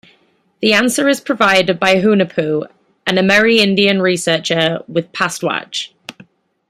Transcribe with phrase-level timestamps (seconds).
[0.63, 2.65] The answer is provided by Hunahpu,
[3.05, 5.89] an Amerindian researcher with Pastwatch.